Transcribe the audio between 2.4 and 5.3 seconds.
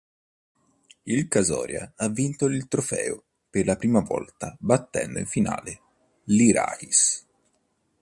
il trofeo per la prima volta, battendo in